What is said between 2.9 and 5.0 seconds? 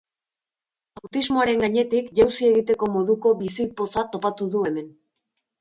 moduko bizipoza topatu du hemen.